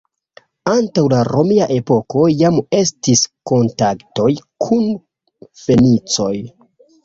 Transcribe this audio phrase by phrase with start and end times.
[0.69, 4.29] Antaŭ la romia epoko jam estis kontaktoj
[4.67, 4.91] kun
[5.67, 6.35] fenicoj.